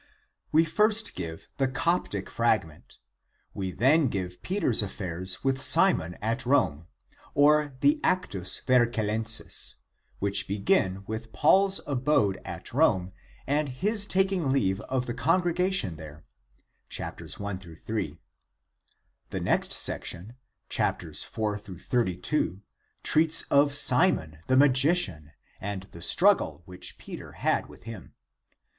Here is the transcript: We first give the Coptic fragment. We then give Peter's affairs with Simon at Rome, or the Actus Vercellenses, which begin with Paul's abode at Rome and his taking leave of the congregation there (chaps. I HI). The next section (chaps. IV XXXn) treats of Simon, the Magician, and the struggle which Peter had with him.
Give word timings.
We 0.51 0.65
first 0.65 1.13
give 1.13 1.47
the 1.57 1.67
Coptic 1.67 2.27
fragment. 2.27 2.97
We 3.53 3.69
then 3.71 4.07
give 4.07 4.41
Peter's 4.41 4.81
affairs 4.81 5.43
with 5.43 5.61
Simon 5.61 6.15
at 6.23 6.43
Rome, 6.43 6.87
or 7.35 7.75
the 7.81 8.01
Actus 8.03 8.61
Vercellenses, 8.65 9.75
which 10.17 10.47
begin 10.47 11.03
with 11.05 11.31
Paul's 11.31 11.81
abode 11.85 12.39
at 12.43 12.73
Rome 12.73 13.11
and 13.45 13.69
his 13.69 14.07
taking 14.07 14.51
leave 14.51 14.81
of 14.89 15.05
the 15.05 15.13
congregation 15.13 15.97
there 15.97 16.25
(chaps. 16.89 17.39
I 17.39 17.53
HI). 17.53 18.17
The 19.29 19.39
next 19.39 19.71
section 19.71 20.33
(chaps. 20.67 21.23
IV 21.25 21.31
XXXn) 21.37 22.61
treats 23.03 23.43
of 23.51 23.75
Simon, 23.75 24.39
the 24.47 24.57
Magician, 24.57 25.33
and 25.59 25.83
the 25.91 26.01
struggle 26.01 26.63
which 26.65 26.97
Peter 26.97 27.33
had 27.33 27.67
with 27.69 27.83
him. 27.83 28.15